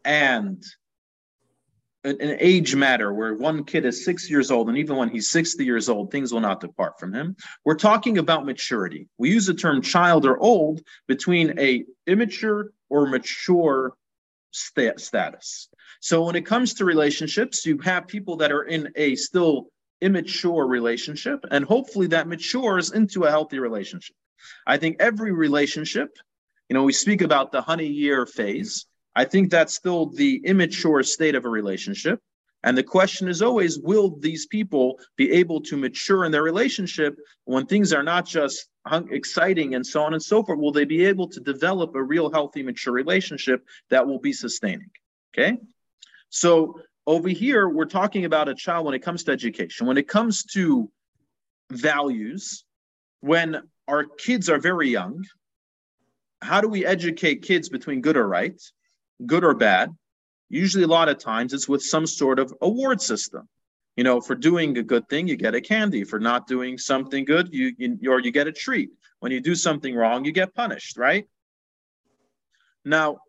[0.03, 0.63] and
[2.03, 5.63] an, age matter where one kid is six years old and even when he's 60
[5.63, 7.35] years old things will not depart from him.
[7.63, 9.07] We're talking about maturity.
[9.17, 13.93] We use the term child or old between a immature or mature
[14.51, 15.69] st- status.
[16.01, 19.67] So when it comes to relationships you have people that are in a still
[20.01, 24.15] immature relationship and hopefully that matures into a healthy relationship.
[24.67, 26.17] I think every relationship
[26.69, 31.03] you know we speak about the honey year phase I think that's still the immature
[31.03, 32.19] state of a relationship.
[32.63, 37.17] And the question is always will these people be able to mature in their relationship
[37.43, 38.67] when things are not just
[39.11, 40.59] exciting and so on and so forth?
[40.59, 44.89] Will they be able to develop a real healthy, mature relationship that will be sustaining?
[45.33, 45.57] Okay.
[46.29, 50.07] So over here, we're talking about a child when it comes to education, when it
[50.07, 50.89] comes to
[51.69, 52.63] values,
[53.19, 55.23] when our kids are very young,
[56.41, 58.61] how do we educate kids between good or right?
[59.25, 59.89] Good or bad.
[60.49, 63.47] Usually, a lot of times, it's with some sort of award system.
[63.95, 66.03] You know, for doing a good thing, you get a candy.
[66.03, 68.89] For not doing something good, you, you or you get a treat.
[69.19, 71.25] When you do something wrong, you get punished, right?
[72.83, 73.19] Now,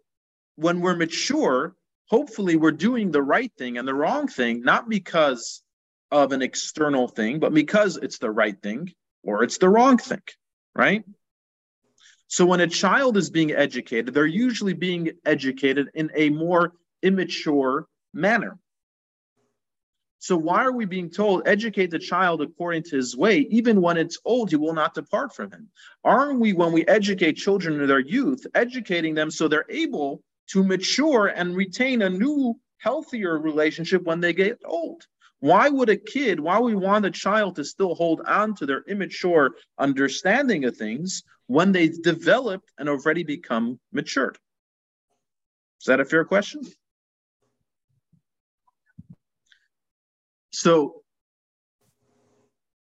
[0.57, 1.75] when we're mature,
[2.07, 5.63] hopefully we're doing the right thing and the wrong thing, not because
[6.11, 8.93] of an external thing, but because it's the right thing
[9.23, 10.23] or it's the wrong thing,
[10.75, 11.05] right?
[12.35, 17.87] So when a child is being educated, they're usually being educated in a more immature
[18.13, 18.59] manner.
[20.19, 23.97] So why are we being told educate the child according to his way, even when
[23.97, 25.69] it's old, he will not depart from him?
[26.03, 30.65] Aren't we, when we educate children in their youth, educating them so they're able to
[30.65, 35.07] mature and retain a new, healthier relationship when they get old?
[35.39, 38.83] Why would a kid, why we want a child to still hold on to their
[38.89, 44.39] immature understanding of things when they've developed and already become matured?
[45.81, 46.63] Is that a fair question?
[50.51, 51.03] So,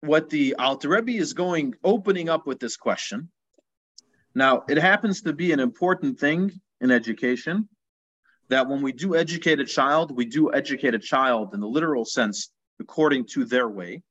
[0.01, 3.31] what the Alter Rebbe is going, opening up with this question.
[4.35, 7.69] Now, it happens to be an important thing in education
[8.49, 12.05] that when we do educate a child, we do educate a child in the literal
[12.05, 14.03] sense according to their way.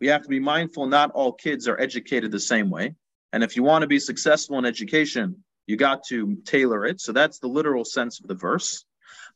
[0.00, 2.94] We have to be mindful not all kids are educated the same way.
[3.36, 7.02] And if you want to be successful in education, you got to tailor it.
[7.02, 8.86] So that's the literal sense of the verse.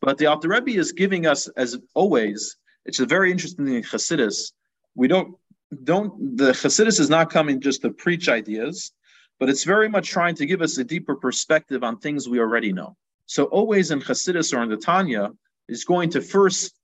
[0.01, 3.83] But the Alter Rebbe is giving us, as always, it's a very interesting thing in
[3.83, 4.53] Chassidus.
[4.95, 5.37] We don't
[5.85, 8.91] don't the Chassidus is not coming just to preach ideas,
[9.39, 12.73] but it's very much trying to give us a deeper perspective on things we already
[12.73, 12.97] know.
[13.27, 15.29] So always in Chassidus or in the Tanya
[15.69, 16.75] is going to first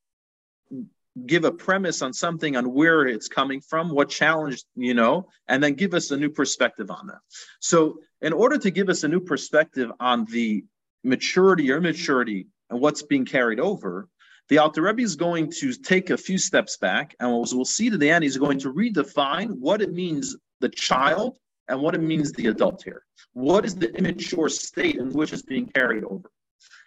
[1.25, 5.63] give a premise on something on where it's coming from, what challenge, you know, and
[5.63, 7.19] then give us a new perspective on that.
[7.61, 10.65] So in order to give us a new perspective on the
[11.05, 14.09] maturity or immaturity and what's being carried over,
[14.49, 17.99] the Alter Rebbe is going to take a few steps back, and we'll, see to
[17.99, 22.31] the end, he's going to redefine what it means the child and what it means
[22.33, 23.03] the adult here.
[23.33, 26.31] What is the immature state in which it's being carried over?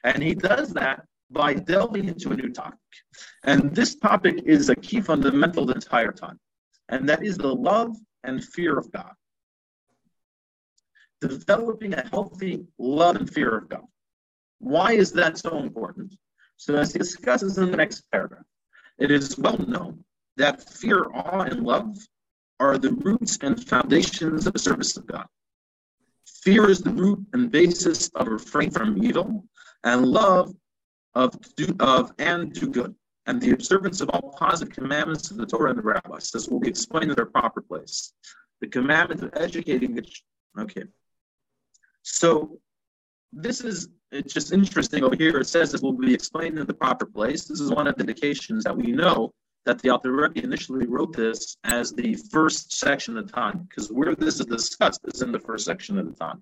[0.05, 2.79] And he does that by delving into a new topic.
[3.43, 6.39] And this topic is a key fundamental the entire time,
[6.89, 9.13] and that is the love and fear of God.
[11.21, 13.85] Developing a healthy love and fear of God.
[14.59, 16.15] Why is that so important?
[16.57, 18.45] So, as he discusses in the next paragraph,
[18.97, 20.03] it is well known
[20.37, 21.97] that fear, awe, and love
[22.59, 25.25] are the roots and foundations of the service of God.
[26.43, 29.45] Fear is the root and basis of refrain from evil,
[29.83, 30.53] and love
[31.19, 32.93] of do of and do good,
[33.27, 36.31] and the observance of all positive commandments of the Torah and the rabbis.
[36.31, 38.13] This will be explained in their proper place.
[38.61, 40.03] The commandment of educating the
[40.63, 40.85] okay.
[42.03, 42.59] So
[43.31, 45.37] this is it's just interesting over here.
[45.39, 47.45] It says it will be explained in the proper place.
[47.45, 49.33] This is one of the indications that we know
[49.65, 53.91] that the Alter Rebbe initially wrote this as the first section of the Tanya, because
[53.91, 56.41] where this is discussed is in the first section of the Tanya.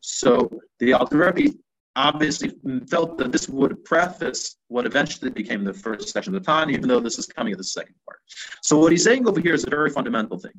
[0.00, 1.58] So the Alter Rebbe
[1.98, 2.52] obviously
[2.88, 6.88] felt that this would preface what eventually became the first section of the Tanya, even
[6.88, 8.20] though this is coming at the second part.
[8.62, 10.52] So what he's saying over here is a very fundamental thing.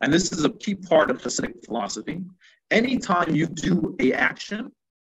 [0.00, 2.22] And this is a key part of Hasidic philosophy.
[2.70, 4.70] Anytime you do a action,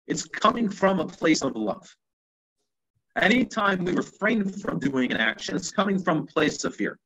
[0.07, 1.87] it's coming from a place of love.
[3.15, 6.97] Anytime we refrain from doing an action, it's coming from a place of fear.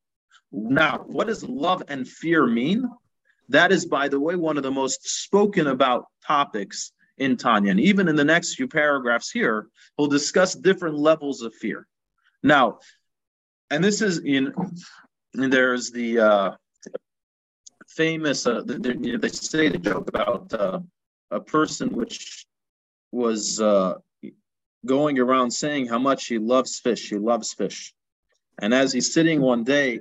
[0.54, 2.88] Now, what does love and fear mean?
[3.49, 7.71] That is, by the way, one of the most spoken about topics in Tanya.
[7.71, 11.88] And even in the next few paragraphs here, we'll discuss different levels of fear.
[12.41, 12.80] Now,
[13.69, 14.54] and this is in,
[15.34, 16.52] there's the uh,
[17.88, 20.80] famous, uh, they, they say the joke about uh,
[21.32, 22.45] a person which
[23.12, 23.95] was uh,
[24.86, 27.10] going around saying how much he loves fish.
[27.10, 27.93] He loves fish.
[28.62, 29.99] And as he's sitting one day,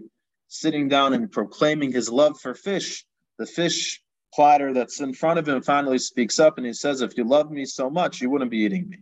[0.49, 3.07] sitting down and proclaiming his love for fish,
[3.39, 4.02] the fish
[4.33, 7.51] platter that's in front of him finally speaks up and he says, If you love
[7.51, 8.99] me so much, you wouldn't be eating me.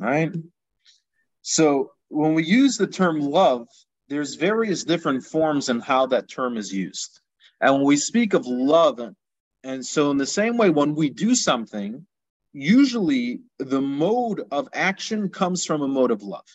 [0.00, 0.32] Right?
[1.42, 3.68] So when we use the term love,
[4.08, 7.20] there's various different forms in how that term is used.
[7.60, 9.00] And when we speak of love,
[9.64, 12.06] and so in the same way, when we do something,
[12.52, 16.46] usually the mode of action comes from a mode of love.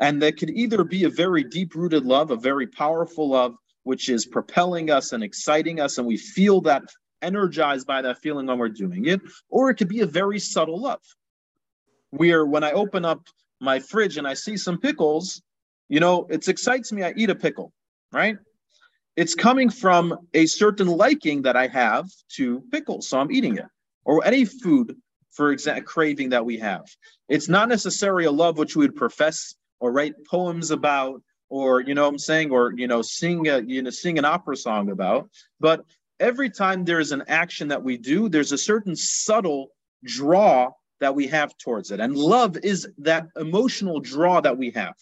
[0.00, 4.08] And that could either be a very deep rooted love, a very powerful love, which
[4.08, 6.82] is propelling us and exciting us, and we feel that
[7.24, 10.80] energized by that feeling when we're doing it, or it could be a very subtle
[10.80, 11.02] love.
[12.10, 13.26] Where when I open up
[13.60, 15.42] my fridge and I see some pickles,
[15.88, 17.72] you know, it excites me, I eat a pickle,
[18.12, 18.36] right?
[19.16, 23.66] It's coming from a certain liking that I have to pickles, so I'm eating it.
[24.04, 24.96] Or any food
[25.32, 26.84] for exact craving that we have.
[27.28, 31.94] It's not necessarily a love which we would profess or write poems about, or you
[31.94, 35.28] know I'm saying, or you know, sing a, you know, sing an opera song about.
[35.60, 35.84] But
[36.20, 39.68] every time there's an action that we do, there's a certain subtle
[40.04, 42.00] draw that we have towards it.
[42.00, 44.94] And love is that emotional draw that we have.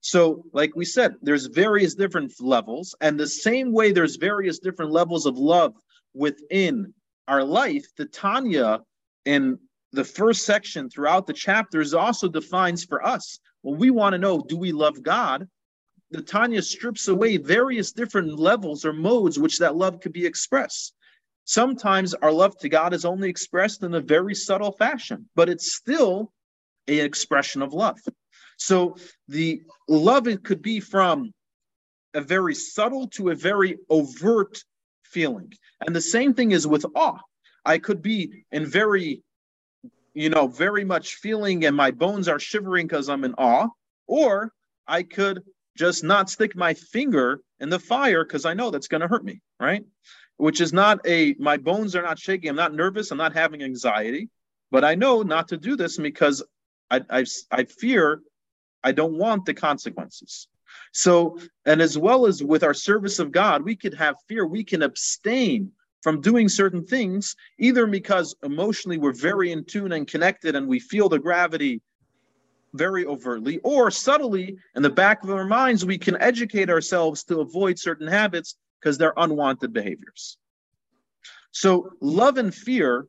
[0.00, 4.92] So, like we said, there's various different levels, and the same way there's various different
[4.92, 5.74] levels of love
[6.14, 6.94] within
[7.28, 8.80] our life, the Tanya
[9.24, 9.58] in
[9.92, 14.40] the first section throughout the chapters also defines for us when we want to know
[14.40, 15.48] do we love God,
[16.10, 20.94] the Tanya strips away various different levels or modes which that love could be expressed.
[21.44, 25.74] Sometimes our love to God is only expressed in a very subtle fashion, but it's
[25.74, 26.32] still
[26.88, 27.98] an expression of love.
[28.56, 28.96] So
[29.28, 31.32] the love it could be from
[32.14, 34.62] a very subtle to a very overt
[35.04, 35.52] feeling.
[35.86, 37.18] And the same thing is with awe.
[37.64, 39.22] I could be in very
[40.16, 43.68] you know, very much feeling and my bones are shivering because I'm in awe,
[44.06, 44.50] or
[44.88, 45.42] I could
[45.76, 49.24] just not stick my finger in the fire because I know that's going to hurt
[49.24, 49.84] me, right?
[50.36, 52.50] Which is not a, my bones are not shaking.
[52.50, 53.10] I'm not nervous.
[53.10, 54.28] I'm not having anxiety,
[54.70, 56.42] but I know not to do this because
[56.90, 58.20] I, I, I fear
[58.82, 60.48] I don't want the consequences.
[60.92, 64.46] So, and as well as with our service of God, we could have fear.
[64.46, 70.06] We can abstain from doing certain things, either because emotionally we're very in tune and
[70.06, 71.82] connected and we feel the gravity
[72.76, 77.40] very overtly, or subtly in the back of our minds, we can educate ourselves to
[77.40, 80.36] avoid certain habits because they're unwanted behaviors.
[81.50, 83.06] So, love and fear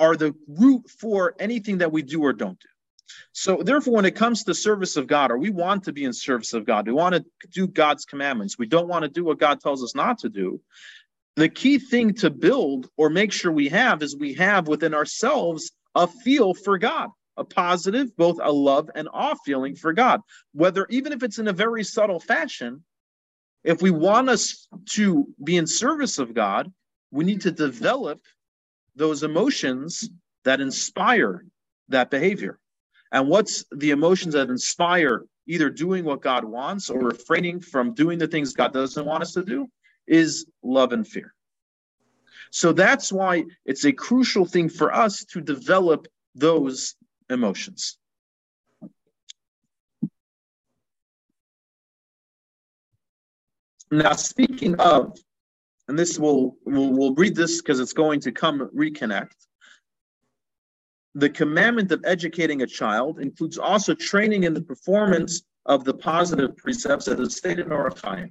[0.00, 2.68] are the root for anything that we do or don't do.
[3.32, 6.12] So, therefore, when it comes to service of God, or we want to be in
[6.12, 9.38] service of God, we want to do God's commandments, we don't want to do what
[9.38, 10.60] God tells us not to do,
[11.36, 15.70] the key thing to build or make sure we have is we have within ourselves
[15.94, 20.20] a feel for God, a positive, both a love and awe feeling for God.
[20.52, 22.84] Whether, even if it's in a very subtle fashion,
[23.64, 26.72] if we want us to be in service of God,
[27.10, 28.20] we need to develop
[28.94, 30.08] those emotions
[30.44, 31.44] that inspire
[31.88, 32.58] that behavior.
[33.10, 38.18] And what's the emotions that inspire either doing what God wants or refraining from doing
[38.18, 39.68] the things God doesn't want us to do?
[40.10, 41.32] is love and fear.
[42.50, 46.96] So that's why it's a crucial thing for us to develop those
[47.30, 47.96] emotions.
[53.90, 55.18] Now, speaking of,
[55.88, 59.32] and this will we'll, we'll read this because it's going to come reconnect.
[61.16, 66.56] The commandment of educating a child includes also training in the performance of the positive
[66.56, 68.30] precepts that is stated in Orach Chaim.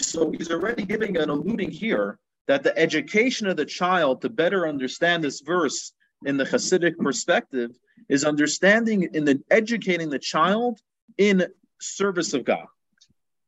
[0.00, 2.18] So he's already giving an alluding here
[2.48, 5.92] that the education of the child to better understand this verse
[6.24, 7.70] in the Hasidic perspective
[8.08, 10.80] is understanding in the educating the child
[11.18, 11.46] in
[11.80, 12.66] service of God.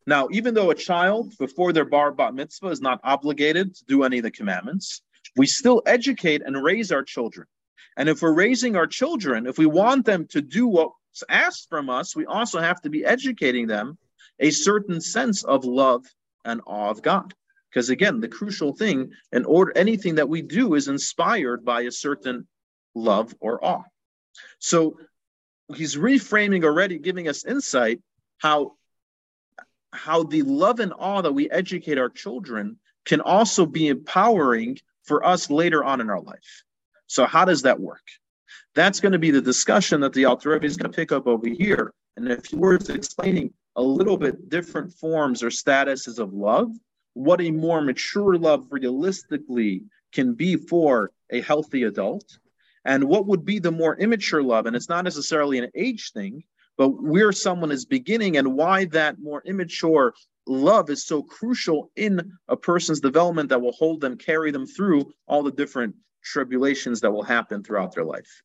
[0.07, 4.03] Now, even though a child before their bar bat mitzvah is not obligated to do
[4.03, 5.03] any of the commandments,
[5.37, 7.47] we still educate and raise our children.
[7.97, 11.91] And if we're raising our children, if we want them to do what's asked from
[11.91, 13.99] us, we also have to be educating them
[14.41, 16.05] a certain sense of love
[16.45, 17.35] and awe of God.
[17.71, 21.93] Because again, the crucial thing in order anything that we do is inspired by a
[21.93, 22.47] certain
[22.95, 23.85] love or awe.
[24.59, 24.99] So
[25.75, 28.01] he's reframing already, giving us insight
[28.39, 28.75] how
[29.93, 35.25] how the love and awe that we educate our children can also be empowering for
[35.25, 36.65] us later on in our life.
[37.07, 38.03] So how does that work?
[38.75, 41.47] That's going to be the discussion that the Rebbe is going to pick up over
[41.47, 41.93] here.
[42.17, 46.71] And if he were explaining a little bit different forms or statuses of love,
[47.15, 49.83] what a more mature love realistically
[50.13, 52.39] can be for a healthy adult,
[52.85, 54.67] and what would be the more immature love.
[54.67, 56.43] And it's not necessarily an age thing,
[56.77, 60.15] but where someone is beginning and why that more immature
[60.47, 65.13] love is so crucial in a person's development that will hold them, carry them through
[65.27, 68.43] all the different tribulations that will happen throughout their life.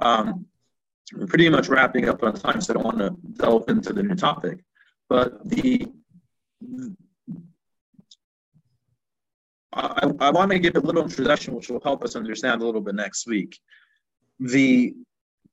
[0.00, 0.46] Um,
[1.14, 4.02] we're pretty much wrapping up on time, so I don't want to delve into the
[4.02, 4.64] new topic.
[5.08, 5.86] But the
[9.74, 12.80] I, I want to give a little introduction, which will help us understand a little
[12.80, 13.58] bit next week.
[14.38, 14.94] The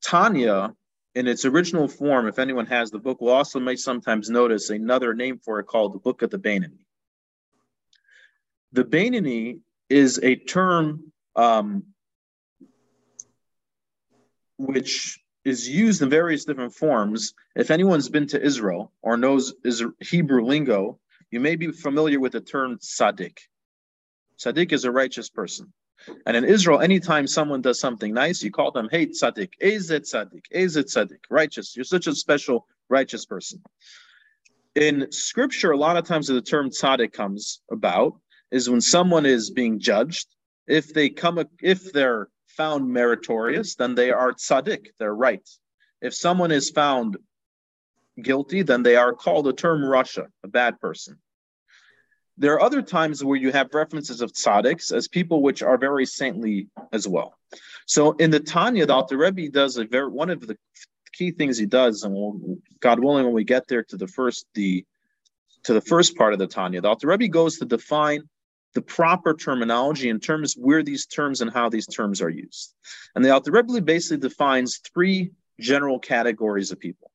[0.04, 0.74] Tanya,
[1.14, 5.12] in its original form, if anyone has the book, will also may sometimes notice another
[5.14, 6.84] name for it called the Book of the Beinoni.
[8.72, 9.60] The Beinoni
[9.90, 11.84] is a term um,
[14.56, 17.34] which is used in various different forms.
[17.56, 19.52] If anyone's been to Israel or knows
[20.00, 21.00] Hebrew lingo,
[21.30, 23.38] you may be familiar with the term tzaddik.
[24.42, 25.72] Tzaddik is a righteous person.
[26.26, 30.46] And in Israel, anytime someone does something nice, you call them, hey, tzaddik, ezet tzaddik,
[30.52, 31.76] ezet tzaddik, righteous.
[31.76, 33.62] You're such a special righteous person.
[34.74, 38.14] In scripture, a lot of times the term tzaddik comes about
[38.50, 40.26] is when someone is being judged.
[40.66, 45.48] If they come, if they're found meritorious, then they are tzaddik, they're right.
[46.00, 47.16] If someone is found
[48.20, 51.18] guilty, then they are called a term rasha, a bad person.
[52.38, 56.06] There are other times where you have references of tzaddiks as people which are very
[56.06, 57.38] saintly as well.
[57.86, 60.56] So in the Tanya, the Alter Rebbe does a very one of the
[61.12, 64.46] key things he does, and we'll, God willing, when we get there to the first
[64.54, 64.84] the
[65.64, 68.22] to the first part of the Tanya, the Alter Rebbe goes to define
[68.74, 72.74] the proper terminology in terms where these terms and how these terms are used.
[73.14, 75.30] And the Alter Rebbe basically defines three
[75.60, 77.10] general categories of people.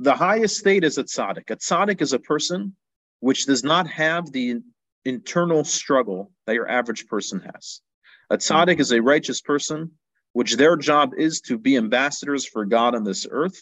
[0.00, 1.50] The highest state is a tzaddik.
[1.50, 2.76] A tzaddik is a person
[3.24, 4.60] which does not have the
[5.06, 7.80] internal struggle that your average person has.
[8.28, 9.92] A tzaddik is a righteous person,
[10.34, 13.58] which their job is to be ambassadors for God on this earth.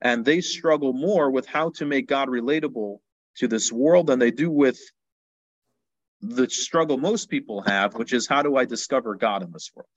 [0.00, 2.98] And they struggle more with how to make God relatable
[3.36, 4.80] to this world than they do with
[6.20, 9.88] the struggle most people have, which is how do I discover God in this world?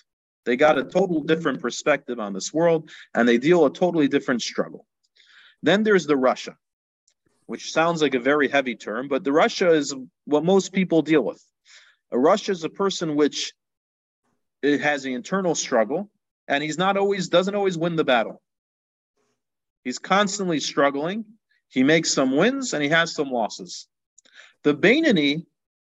[0.45, 4.43] They got a total different perspective on this world and they deal a totally different
[4.43, 4.85] struggle.
[5.63, 6.55] Then there's the rasha,
[7.45, 9.93] which sounds like a very heavy term, but the rasha is
[10.25, 11.43] what most people deal with.
[12.11, 13.53] A rasha is a person which
[14.61, 16.09] it has an internal struggle
[16.47, 18.41] and he's not always doesn't always win the battle.
[19.83, 21.25] He's constantly struggling.
[21.69, 23.87] He makes some wins and he has some losses.
[24.63, 25.45] The Beinoni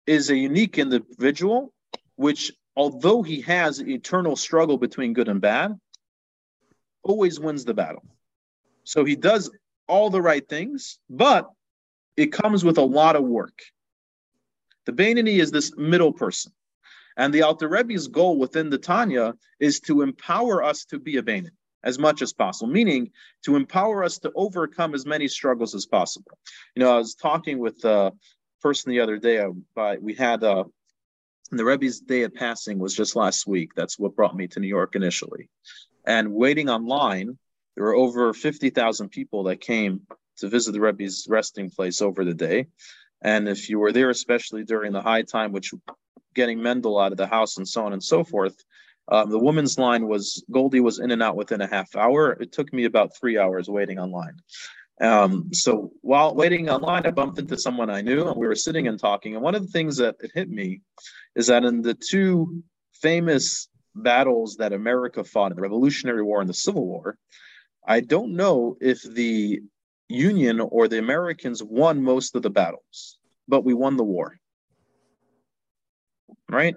[0.07, 1.73] is a unique individual,
[2.15, 5.77] which, although he has eternal struggle between good and bad,
[7.03, 8.03] always wins the battle.
[8.83, 9.51] So he does
[9.87, 11.49] all the right things, but
[12.15, 13.61] it comes with a lot of work.
[14.85, 16.51] The Beinoni is this middle person.
[17.15, 21.23] And the Alter Rebbe's goal within the Tanya is to empower us to be a
[21.23, 21.51] Beinoni
[21.83, 23.11] as much as possible, meaning
[23.43, 26.37] to empower us to overcome as many struggles as possible.
[26.75, 28.11] You know, I was talking with uh,
[28.61, 29.45] person the other day.
[29.75, 30.63] I, we had uh,
[31.51, 33.75] the Rebbe's day of passing was just last week.
[33.75, 35.49] That's what brought me to New York initially.
[36.05, 37.37] And waiting online,
[37.75, 40.01] there were over 50,000 people that came
[40.37, 42.67] to visit the Rebbe's resting place over the day.
[43.21, 45.71] And if you were there, especially during the high time, which
[46.33, 48.55] getting Mendel out of the house and so on and so forth,
[49.09, 52.31] um, the woman's line was Goldie was in and out within a half hour.
[52.39, 54.35] It took me about three hours waiting online.
[55.01, 58.87] Um, so while waiting online, I bumped into someone I knew, and we were sitting
[58.87, 59.33] and talking.
[59.33, 60.81] And one of the things that it hit me
[61.35, 62.63] is that in the two
[62.93, 67.17] famous battles that America fought in the Revolutionary War and the Civil War,
[67.85, 69.61] I don't know if the
[70.07, 73.17] Union or the Americans won most of the battles,
[73.47, 74.37] but we won the war.
[76.49, 76.75] Right?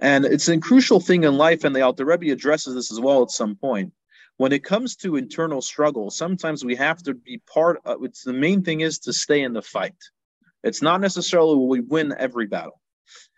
[0.00, 3.22] And it's a crucial thing in life, and the Alter Rebbe addresses this as well
[3.22, 3.92] at some point.
[4.36, 8.32] When it comes to internal struggle, sometimes we have to be part of it's the
[8.32, 9.96] main thing is to stay in the fight.
[10.64, 12.80] It's not necessarily we win every battle.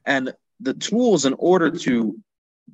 [0.07, 2.19] And the tools in order to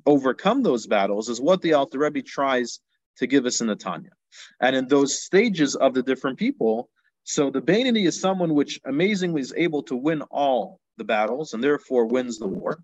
[0.05, 2.79] overcome those battles is what the Alter Rebbe tries
[3.17, 4.11] to give us in the Tanya.
[4.59, 6.89] And in those stages of the different people,
[7.23, 11.63] so the Beinoni is someone which amazingly is able to win all the battles and
[11.63, 12.79] therefore wins the war.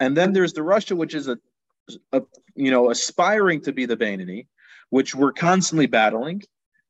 [0.00, 1.38] And then there's the rasha, which is a,
[2.12, 2.22] a
[2.54, 4.46] you know, aspiring to be the Beinoni,
[4.90, 6.42] which we're constantly battling.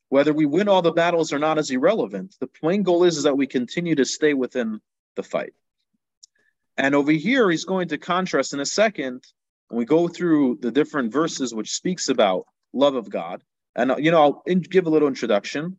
[0.08, 2.36] Whether we win all the battles or not is irrelevant.
[2.40, 4.80] The plain goal is, is that we continue to stay within
[5.16, 5.54] the fight.
[6.76, 9.24] And over here, he's going to contrast in a second.
[9.68, 13.42] When we go through the different verses which speaks about love of God,
[13.74, 15.78] and uh, you know, I'll in, give a little introduction.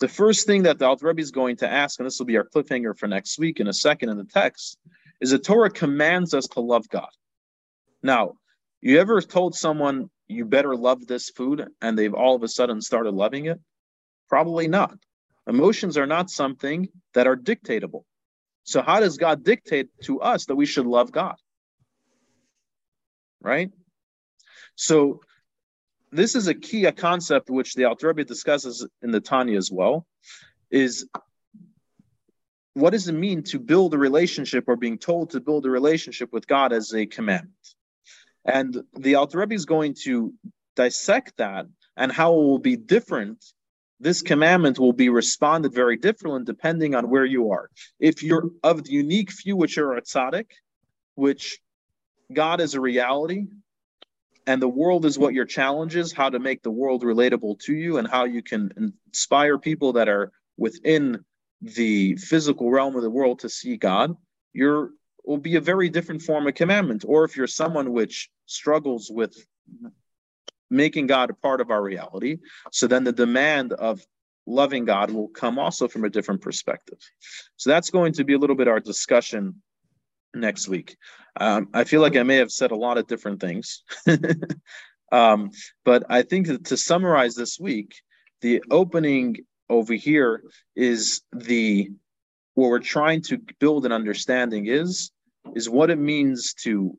[0.00, 2.36] The first thing that the Alter Rebbe is going to ask, and this will be
[2.36, 4.78] our cliffhanger for next week in a second in the text,
[5.20, 7.10] is the Torah commands us to love God.
[8.02, 8.34] Now,
[8.80, 12.80] you ever told someone you better love this food and they've all of a sudden
[12.80, 13.60] started loving it?
[14.28, 14.96] Probably not.
[15.46, 18.04] Emotions are not something that are dictatable.
[18.64, 21.36] So, how does God dictate to us that we should love God?
[23.40, 23.70] Right?
[24.74, 25.20] So,
[26.12, 29.70] this is a key a concept which the Alter Rebbe discusses in the Tanya as
[29.70, 30.06] well.
[30.70, 31.08] Is
[32.74, 36.32] what does it mean to build a relationship or being told to build a relationship
[36.32, 37.54] with God as a commandment?
[38.44, 40.32] And the Alter Rebbe is going to
[40.76, 43.44] dissect that and how it will be different.
[44.00, 47.68] This commandment will be responded very differently depending on where you are.
[47.98, 50.46] If you're of the unique few which are a tzaddik,
[51.14, 51.60] which
[52.32, 53.46] God is a reality,
[54.46, 57.74] and the world is what your challenge is, how to make the world relatable to
[57.74, 58.72] you, and how you can
[59.06, 61.22] inspire people that are within
[61.60, 64.16] the physical realm of the world to see God,
[64.54, 64.90] you're
[65.24, 67.04] will be a very different form of commandment.
[67.06, 69.36] Or if you're someone which struggles with
[70.70, 72.38] making God a part of our reality,
[72.70, 74.00] so then the demand of
[74.46, 76.98] loving God will come also from a different perspective.
[77.56, 79.62] So that's going to be a little bit our discussion
[80.34, 80.96] next week.
[81.38, 83.82] Um, I feel like I may have said a lot of different things.
[85.12, 85.50] um,
[85.84, 87.94] but I think that to summarize this week,
[88.40, 89.36] the opening
[89.68, 90.42] over here
[90.74, 91.90] is the
[92.54, 95.12] what we're trying to build an understanding is
[95.54, 96.98] is what it means to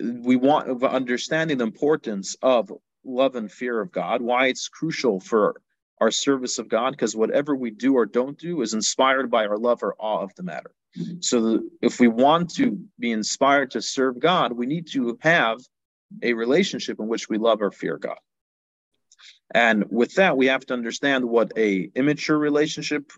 [0.00, 2.72] we want understanding the importance of
[3.04, 5.60] love and fear of God, why it's crucial for
[6.00, 9.58] our service of God, because whatever we do or don't do is inspired by our
[9.58, 10.72] love or awe of the matter.
[11.20, 15.58] So if we want to be inspired to serve God, we need to have
[16.22, 18.18] a relationship in which we love or fear God.
[19.52, 23.10] And with that, we have to understand what a immature relationship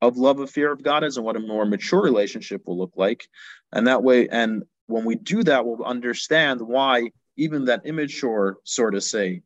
[0.00, 2.92] of love of fear of God is and what a more mature relationship will look
[2.96, 3.28] like.
[3.72, 8.94] And that way, and when we do that, we'll understand why even that immature sort
[8.94, 9.42] of say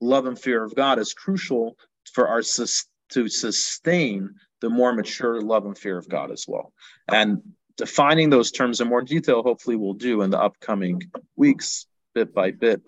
[0.00, 1.76] love and fear of God is crucial
[2.12, 4.30] for our to sustain
[4.60, 6.72] the more mature love and fear of God as well.
[7.08, 7.42] And
[7.76, 11.02] defining those terms in more detail, hopefully, we'll do in the upcoming
[11.36, 12.82] weeks, bit by bit.